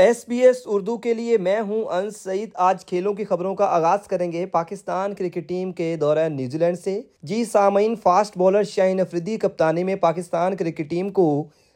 [0.00, 3.64] S B S Urdu کے لیے میں ہوں انس سعید۔ آج کھیلوں کی خبروں کا
[3.64, 8.62] آغاز کریں گے پاکستان کرکٹ ٹیم کے دورہ نیوزی لینڈ سے۔ جی سامعین، فاسٹ بولر
[8.62, 11.26] شاہین افریدی کپتانی میں پاکستان کرکٹ ٹیم کو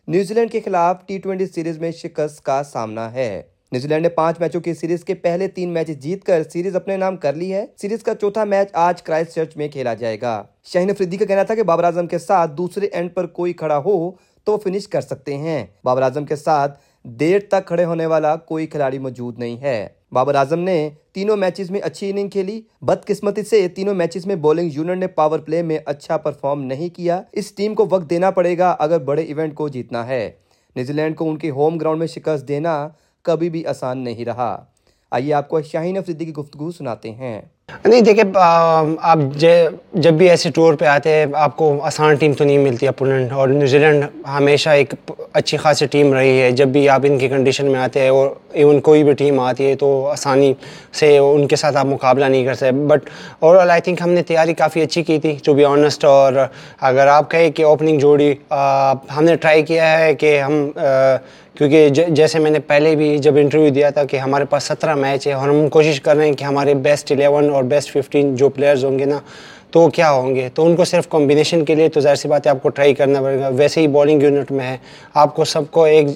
[0.09, 3.43] نیوزی لینڈ کے خلاف ٹی ٹوینٹی سیریز میں شکست کا سامنا ہے۔
[3.73, 6.97] نیوزی لینڈ نے پانچ میچوں کی سیریز کے پہلے تین میچ جیت کر سیریز اپنے
[6.97, 10.43] نام کر لی ہے۔ سیریز کا چوتھا میچ آج کرائسٹ چرچ میں کھیلا جائے گا۔
[10.65, 13.79] شاہین افریدی کا کہنا تھا کہ بابر اعظم کے ساتھ دوسرے اینڈ پر کوئی کھڑا
[13.79, 14.11] ہو
[14.45, 18.67] تو فنش کر سکتے ہیں۔ بابر اعظم کے ساتھ دیر تک کھڑے ہونے والا کوئی
[18.67, 23.69] کھلاڑی موجود نہیں ہے۔ بابر اعظم نے تینوں میچز میں اچھی اننگ کھیلی۔ بدقسمتی سے
[23.69, 27.75] تینوں میچز میں بولنگ یونٹ نے پاور پلے میں اچھا پرفارم نہیں کیا۔ اس ٹیم
[27.75, 30.31] کو وقت دینا پڑے گا اگر بڑے ایونٹ کو جیتنا ہے۔
[30.77, 32.89] نیوزی لینڈ کو ان کی ہوم گراؤنڈ میں شکست دینا
[33.23, 34.65] کبھی بھی آسان نہیں رہا۔
[35.11, 39.19] آئیے آپ کو شاہین افریدی کی گفتگو سناتے ہیں۔ نہیں، دیکھیں آپ
[39.95, 43.33] جب بھی ایسے ٹور پہ آتے ہیں، آپ کو آسان ٹیم تو نہیں ملتی اپوننٹ،
[43.33, 44.95] اور نیوزی لینڈ ہمیشہ ایک
[45.33, 48.29] اچھی خاصی ٹیم رہی ہے۔ جب بھی آپ ان کی کنڈیشن میں آتے ہیں، اور
[48.53, 50.53] ایون کوئی بھی ٹیم آتی ہے، تو آسانی
[51.01, 53.09] سے ان کے ساتھ آپ مقابلہ نہیں کر سکتے۔ But
[53.41, 56.33] overall I think ہم نے تیاری کافی اچھی کی تھی ٹو بی آنیسٹ اور
[56.81, 60.67] اگر آپ کہیں کہ اوپننگ جوڑی ہم نے ٹرائی کیا ہے کہ ہم
[61.59, 65.27] کیونکہ جیسے میں نے پہلے بھی جب انٹرویو دیا تھا کہ ہمارے پاس سترہ میچ
[65.27, 68.49] ہے اور ہم کوشش کر رہے ہیں کہ ہمارے بیسٹ الیون اور بیسٹ ففٹین جو
[68.49, 69.19] پلیئرز ہوں گے نا،
[69.71, 72.47] تو کیا ہوں گے؟ تو ان کو صرف کمبینیشن کے لیے تو ظاہر سی بات
[72.47, 74.77] ہے آپ کو ٹرائی کرنا پڑے گا۔ ویسے ہی بالنگ یونٹ میں ہے۔
[75.15, 76.07] آپ کو سب کو ایک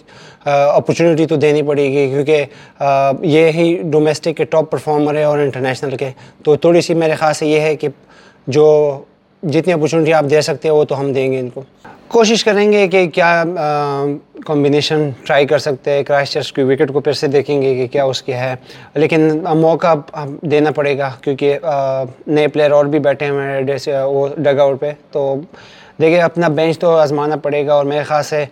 [0.45, 2.45] اپرچونیٹی تو دینی پڑے گی کیونکہ
[3.23, 6.11] یہ ہی ڈومیسٹک کے ٹاپ پرفارمر ہے اور انٹرنیشنل کے۔
[6.45, 7.89] تو تھوڑی سی میرے خیال سے یہ ہے کہ
[8.47, 8.67] جو
[9.43, 11.63] جتنی اپرچونیٹی آپ دے سکتے ہیں وہ تو ہم دیں گے ان کو۔
[12.09, 13.45] کوشش کریں گے کہ کیا
[14.47, 17.87] کمبینیشن ٹرائی کر سکتے ہیں۔ کرائس چرچ کی وکٹ کو پھر سے دیکھیں گے کہ
[17.87, 18.55] کیا اس کی ہے۔
[18.95, 19.95] لیکن موقع
[20.43, 21.59] دینا پڑے گا کیونکہ
[22.27, 23.47] نئے پلیئر اور بھی بیٹھے ہوئے
[23.87, 25.35] ہیں وہ ڈگ آؤٹ پہ۔ تو
[26.01, 28.45] دیکھیں اپنا بینچ تو آزمانا پڑے گا اور میرے خیال سے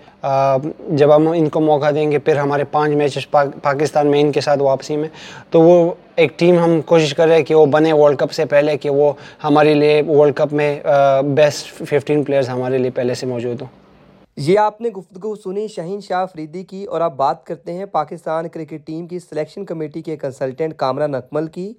[0.97, 4.41] جب ہم ان کو موقع دیں گے، پھر ہمارے پانچ میچ پاکستان میں ان کے
[4.41, 5.09] ساتھ واپسی میں،
[5.51, 8.45] تو وہ ایک ٹیم ہم کوشش کر رہے ہیں کہ وہ بنے ورلڈ کپ سے
[8.45, 9.13] پہلے کہ وہ
[9.45, 10.79] ہمارے لیے ورلڈ کپ میں
[11.37, 13.69] بیسٹ ففٹین پلیئرز ہمارے لیے پہلے سے موجود ہوں۔
[14.37, 18.49] یہ آپ نے گفتگو سنی شہین شاہ فریدی کی، اور آپ بات کرتے ہیں پاکستان
[18.49, 21.73] کرکٹ ٹیم کی سلیکشن کمیٹی کے کنسلٹنٹ کامران اکمل کی۔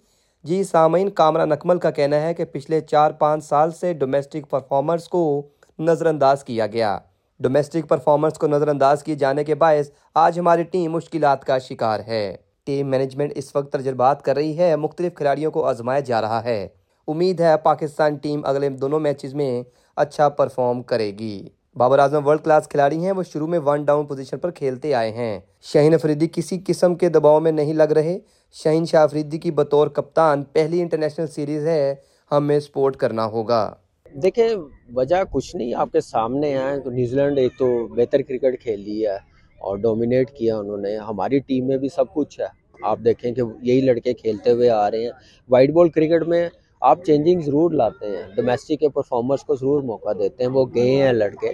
[0.46, 5.08] جی سامعین، کامران اکمل کا کہنا ہے کہ پچھلے چار پانچ سال سے ڈومیسٹک پرفارمرز
[5.09, 5.41] کو
[5.80, 7.00] نظر انداز کیا گیا۔
[7.40, 12.00] ڈومیسٹک پرفارمرز کو نظر انداز کیے جانے کے باعث آج ہماری ٹیم مشکلات کا شکار
[12.08, 16.44] ہے۔ ٹیم مینجمنٹ اس وقت تجربات کر رہی ہے، مختلف کھلاڑیوں کو آزمایا جا رہا
[16.44, 16.68] ہے۔
[17.08, 19.64] امید ہے پاکستان ٹیم اگلے دونوں میچز میں
[19.96, 24.06] اچھا پرفارم کرے گی۔ بابر اعظم ورلڈ کلاس کھلاڑی ہیں، وہ شروع میں ون ڈاؤن
[24.06, 28.20] پوزیشن پر کھیلتے آئے ہیں۔ شاہین افریدی کسی قسم کے دباؤ میں نہیں لگ رہے۔
[28.52, 31.96] شاہین شاہ افریدی کی بطور کپتان پہلی انٹرنیشنل سیریز ہے،
[32.32, 33.74] ہمیں سپورٹ کرنا ہوگا۔
[34.23, 34.50] دیکھیں،
[34.95, 38.79] وجہ کچھ نہیں، آپ کے سامنے ہیں تو نیوزی لینڈ ایک تو بہتر کرکٹ کھیل
[38.79, 39.16] لی ہے
[39.59, 42.45] اور ڈومینیٹ کیا انہوں نے۔ ہماری ٹیم میں بھی سب کچھ ہے۔
[42.81, 45.11] آپ دیکھیں کہ یہی لڑکے کھیلتے ہوئے آ رہے ہیں۔
[45.50, 46.50] وائٹ بال کرکٹ میں
[46.81, 50.91] آپ چینجنگ ضرور لاتے ہیں۔ ڈومیسٹک کے پرفارمرس کو ضرور موقع دیتے ہیں۔ وہ گئے
[50.91, 51.51] ہیں لڑکے۔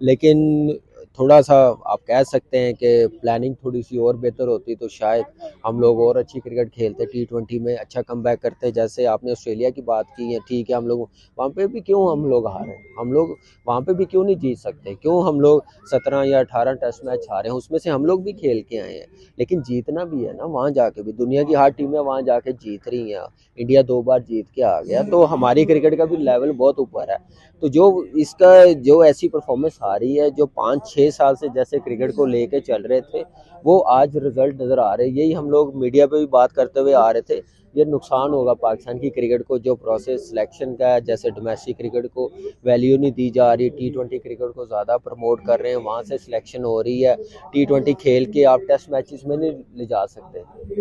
[0.00, 0.68] لیکن
[1.16, 5.24] تھوڑا سا آپ کہہ سکتے ہیں کہ پلاننگ تھوڑی سی اور بہتر ہوتی تو شاید
[5.64, 9.24] ہم لوگ اور اچھی کرکٹ کھیلتے ٹی ٹوینٹی میں اچھا کم بیک کرتے، جیسے آپ
[9.24, 10.98] نے آسٹریلیا کی بات کی ہے، ٹھیک ہے، ہم لوگ
[11.36, 13.28] وہاں پہ بھی کیوں ہم لوگ ہارے؟ ہم لوگ
[13.66, 17.20] وہاں پہ بھی کیوں نہیں جیت سکتے؟ کیوں ہم لوگ سترہ یا اٹھارہ ٹیسٹ میچ
[17.30, 19.06] ہارے ہیں؟ اس میں سے ہم لوگ بھی کھیل کے آئے ہیں۔
[19.36, 22.40] لیکن جیتنا بھی ہے نا، وہاں جا کے بھی، دنیا کی ہر ٹیمیں وہاں جا
[22.40, 23.20] کے جیت رہی ہیں۔
[23.56, 27.08] انڈیا دو بار جیت کے آ گیا، تو ہماری کرکٹ کا بھی لیول بہت اوپر
[27.08, 31.36] ہے۔ تو جو اس کا جو ایسی پرفارمنس آ رہی ہے، جو پانچ چھ سال
[31.36, 33.22] سے جیسے کرکٹ کو لے کے چل رہے تھے،
[33.64, 36.94] وہ آج رزلٹ نظر آ رہے یہی ہم لوگ میڈیا پہ بھی بات کرتے ہوئے
[36.94, 37.40] آ رہے تھے۔
[37.74, 42.12] یہ نقصان ہوگا پاکستان کی کرکٹ کو، جو پروسیس سلیکشن کا ہے، جیسے ڈومیسٹک کرکٹ
[42.14, 42.28] کو
[42.64, 46.02] ویلیو نہیں دی جا رہی ٹی ٹوینٹی کرکٹ کو زیادہ پروموٹ کر رہے ہیں، وہاں
[46.02, 47.14] سے سلیکشن ہو رہی ہے۔
[47.52, 50.38] ٹی ٹوینٹی کھیل کے آپ ٹیسٹ میچز میں نہیں لے جا سکتے۔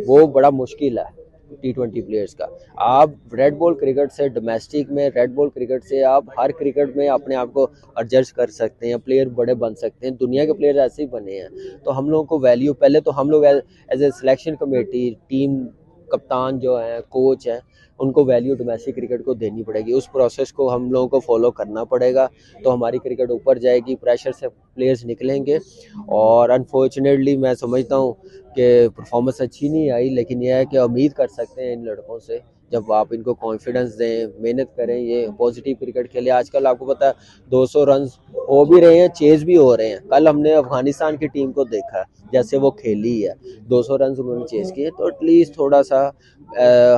[0.08, 1.21] وہ بڑا مشکل ہے۔
[1.62, 2.46] ٹی ٹوینٹی پلیئرس کا۔
[2.76, 7.08] آپ ریڈ بال کرکٹ سے ڈومیسٹک میں ریڈ بال کرکٹ سے آپ ہر کرکٹ میں
[7.08, 10.76] اپنے آپ کو ایڈجسٹ کر سکتے ہیں پلیئر بڑے بن سکتے ہیں۔ دنیا کے پلیئر
[10.76, 11.48] ایسے ہی بنے ہیں۔
[11.84, 15.68] تو ہم لوگوں کو ویلیو پہلے تو ہم لوگ as a selection committee team
[16.12, 17.60] کپتان جو ہیں کوچ ہیں،
[18.00, 21.20] ان کو ویلیو ڈومیسٹک کرکٹ کو دینی پڑے گی۔ اس پروسیس کو ہم لوگوں کو
[21.20, 22.28] فالو کرنا پڑے گا۔
[22.64, 25.58] تو ہماری کرکٹ اوپر جائے گی پریشر سے پلیئرز نکلیں گے۔
[26.20, 28.14] اور انفارچونیٹلی میں سمجھتا ہوں
[28.56, 32.20] کہ پرفارمنس اچھی نہیں آئی، لیکن یہ ہے کہ امید کر سکتے ہیں ان لڑکوں
[32.20, 32.38] سے
[32.72, 36.80] جب آپ ان کو کانفیڈنس دیں، محنت کریں، یہ پازیٹیو کرکٹ کھیلے۔ آج کل آپ
[36.80, 37.12] کو پتا ہے،
[37.52, 38.18] دو سو رنز
[38.50, 41.52] ہو بھی رہے ہیں چیز بھی ہو رہے ہیں۔ کل ہم نے افغانستان کی ٹیم
[41.52, 43.34] کو دیکھا، جیسے وہ کھیلی ہے۔
[43.70, 46.08] دو سو رنز انہوں نے چیز کیے، تو ایٹ لیسٹ تھوڑا سا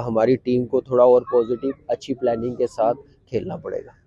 [0.08, 2.98] ہماری ٹیم کو تھوڑا اور پازیٹیو اچھی پلاننگ کے ساتھ
[3.30, 4.02] کھیلنا پڑے گا۔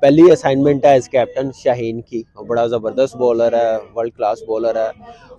[0.00, 4.88] پہلی اسائنمنٹ ہے ایز کیپٹن شاہین کی بڑا زبردست بولر ہے ورلڈ کلاس بولر ہے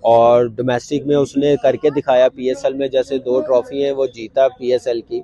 [0.02, 3.84] اور ڈومیسٹک میں اس نے کر کے دکھایا پی ایس ایل میں جیسے دو ٹرافی
[3.84, 5.20] ہیں، وہ جیتا پی ایس ایل کی۔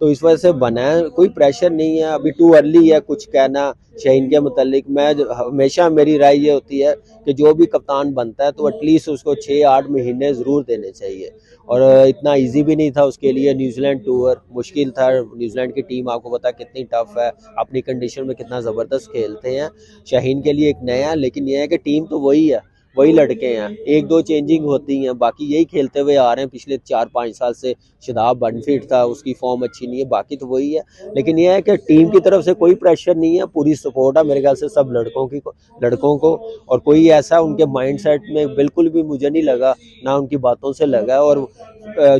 [0.00, 3.30] تو اس وجہ سے بنا ہے۔ کوئی پریشر نہیں ہے۔ ابھی ٹو ارلی ہے کچھ
[3.30, 3.72] کہنا
[4.04, 6.92] شہین کے متعلق۔ میں ہمیشہ میری رائے یہ ہوتی ہے
[7.26, 10.64] کہ جو بھی کپتان بنتا ہے تو ایٹ لیسٹ اس کو چھ آٹھ مہینے ضرور
[10.64, 11.30] دینے چاہیے۔
[11.66, 15.60] اور اتنا ایزی بھی نہیں تھا اس کے لیے نیوزی لینڈ ٹور مشکل تھا۔ نیوزی
[15.60, 19.60] لینڈ کی ٹیم آپ کو پتا کتنی ٹف ہے۔ اپنی کنڈیشن میں کتنا زبردست کھیلتے
[19.60, 19.68] ہیں۔
[20.04, 23.56] شاہین کے لیے ایک نیا، لیکن یہ ہے کہ ٹیم تو وہی ہے۔ وہی لڑکے
[23.56, 27.06] ہیں۔ ایک دو چینجنگ ہوتی ہیں۔ باقی یہی کھیلتے ہوئے آ رہے ہیں۔ پچھلے چار
[27.12, 27.72] پانچ سال سے
[28.06, 31.48] شداب بنفیٹ تھا، اس کی فارم اچھی نہیں ہے۔ باقی تو وہی ہے۔ لیکن یہ
[31.48, 34.56] ہے کہ ٹیم کی طرف سے کوئی پریشر نہیں ہے۔ پوری سپورٹ ہے۔ میرے خیال
[34.56, 35.40] سے سب لڑکوں کی
[35.80, 36.34] لڑکوں کو۔
[36.66, 40.26] اور کوئی ایسا ان کے مائنڈ سیٹ میں بالکل بھی مجھے نہیں لگا، نہ ان
[40.26, 41.36] کی باتوں سے لگا۔ اور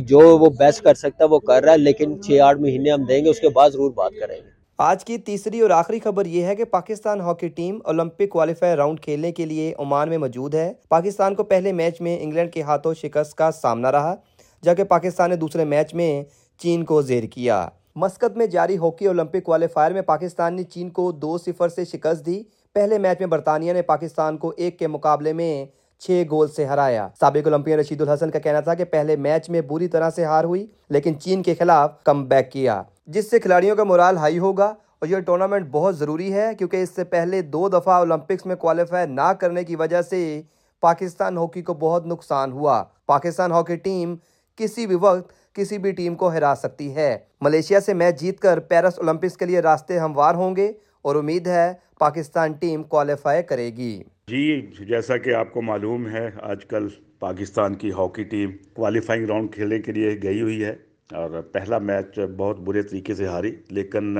[0.05, 3.03] جو وہ بیسٹ کر سکتا ہے، وہ کر رہا ہے۔ لیکن چھ آٹھ مہینے ہم
[3.03, 6.25] دیں گے، اس کے بعد ضرور بات کریں گے۔ آج کی تیسری اور آخری خبر
[6.25, 10.55] یہ ہے کہ Pakistan hockey team Olympic qualifier round کھیلنے کے لیے عمان میں موجود
[10.55, 14.15] ہے۔ پاکستان کو پہلے میچ میں انگلینڈ کے ہاتھوں شکست کا سامنا رہا،
[14.61, 16.23] جبکہ پاکستان نے دوسرے میچ میں
[16.57, 21.11] چین کو زیر کیا۔ مسکت میں جاری ہاکی اولمپک کوالیفائر میں پاکستان نے چین کو
[21.11, 22.43] دو صفر سے شکست دی۔
[22.73, 25.65] پہلے میچ میں برطانیہ نے پاکستان کو ایک کے مقابلے میں
[25.99, 29.61] چھ گول سے ہرایا۔ سابق اولمپئن رشید الحسن کا کہنا تھا کہ پہلے میچ میں
[29.61, 33.75] بری طرح سے ہار ہوئی، لیکن چین کے خلاف کم بیک کیا۔ جس سے کھلاڑیوں
[33.75, 34.65] کا مرال ہائی ہوگا
[34.99, 39.07] اور یہ ٹورنامنٹ بہت ضروری ہے، کیونکہ اس سے پہلے دو دفعہ اولمپکس میں کوالیفائی
[39.07, 40.41] نہ کرنے کی وجہ سے
[40.81, 44.15] پاکستان ہاکی کو بہت نقصان ہوا۔ پاکستان ہاکی ٹیم
[44.55, 48.59] کسی بھی وقت کسی بھی ٹیم کو ہرا سکتی ہے۔ ملیشیا سے میچ جیت کر
[48.59, 53.67] پیرس اولمپکس کے لیے راستے ہموار ہوں گے اور امید ہے پاکستان ٹیم کوالیفائی کرے
[53.67, 56.87] گی۔ جی جیسا کہ آپ کو معلوم ہے، آج کل
[57.19, 60.75] پاکستان کی ہاکی ٹیم کوالیفائنگ راؤنڈ کھیلنے کے لیے گئی ہوئی ہے
[61.09, 64.17] اور پہلا میچ بہت برے طریقے سے ہاری، لیکن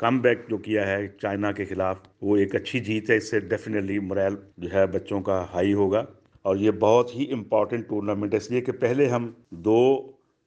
[0.00, 3.40] کم بیک جو کیا ہے چائنا کے خلاف، وہ ایک اچھی جیت ہے، اس سے
[3.48, 6.04] ڈیفینیٹلی مرائل جو ہے بچوں کا ہائی ہوگا
[6.44, 9.30] اور یہ بہت ہی امپورٹنٹ ٹورنامنٹ ہے۔ اس لیے کہ پہلے ہم
[9.64, 9.80] دو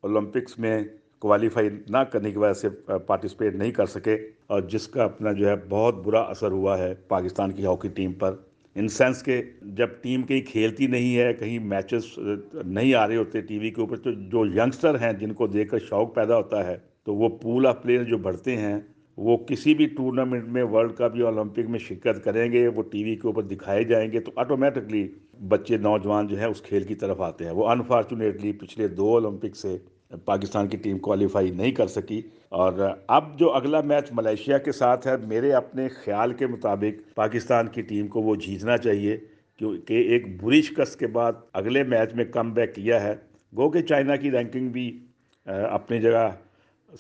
[0.04, 0.80] اولمپکس میں
[1.20, 2.70] کوالیفائی نہ کرنے کی وجہ سے
[3.08, 4.18] پارٹیسپیٹ نہیں کر سکے
[4.48, 8.14] اور جس کا اپنا جو ہے بہت برا اثر ہوا ہے پاکستان کی ہاکی ٹیم
[8.14, 8.36] پر۔
[8.76, 9.42] ان سینس کہ
[9.78, 13.82] جب ٹیم کہیں کھیلتی نہیں ہے، کہیں میچز نہیں آ رہے ہوتے ٹی وی کے
[13.82, 17.30] اوپر، تو جو ینگسٹر ہیں جن کو دیکھ کر شوق پیدا ہوتا ہے، تو وہ
[17.42, 18.80] پول آف پلیئر جو بڑھتے ہیں،
[19.18, 23.04] وہ کسی بھی ٹورنامنٹ میں، ورلڈ کپ یا اولمپک میں شرکت کریں گے، وہ ٹی
[23.04, 25.08] وی کے اوپر دکھائے جائیں گے، تو آٹومیٹکلی
[25.50, 29.56] بچے نوجوان جو ہیں، اس کھیل کی طرف آتے ہیں۔ وہ انفارچونیٹلی پچھلے دو اولمپک
[29.56, 29.78] سے
[30.26, 32.74] پاکستان کی ٹیم کوالیفائی نہیں کر سکی۔ اور
[33.08, 37.82] اب جو اگلا میچ ملیشیا کے ساتھ ہے، میرے اپنے خیال کے مطابق پاکستان کی
[37.82, 39.18] ٹیم کو وہ جیتنا چاہیے۔
[39.58, 43.16] کیونکہ ایک بری شکست کے بعد اگلے میچ میں کم بیک کیا ہے۔
[43.58, 45.00] گو کہ چائنا کی رینکنگ بھی
[45.46, 46.30] اپنی جگہ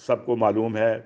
[0.07, 0.99] سب کو معلوم ہے۔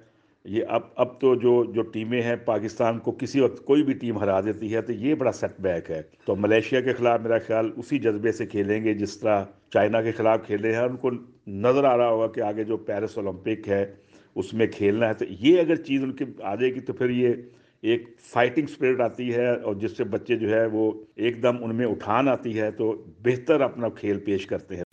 [0.45, 4.17] یہ اب اب تو جو جو ٹیمیں ہیں، پاکستان کو کسی وقت کوئی بھی ٹیم
[4.17, 7.71] ہرا دیتی ہے تو یہ بڑا سیٹ بیک ہے۔ تو ملیشیا کے خلاف میرا خیال
[7.75, 9.43] اسی جذبے سے کھیلیں گے جس طرح
[9.73, 11.09] چائنا کے خلاف کھیلے ہیں۔ ان کو
[11.47, 13.85] نظر آ رہا ہوگا کہ آگے جو پیرس اولمپک ہے،
[14.35, 17.09] اس میں کھیلنا ہے۔ تو یہ اگر چیز ان کی آ جائے گی تو پھر
[17.09, 17.33] یہ
[17.81, 21.75] ایک فائٹنگ اسپرٹ آتی ہے اور جس سے بچے جو ہے وہ ایک دم ان
[21.75, 24.86] میں اٹھان آتی ہے تو بہتر اپنا کھیل پیش کرتے ہیں۔